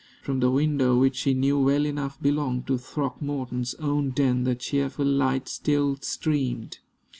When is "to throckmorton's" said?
2.65-3.75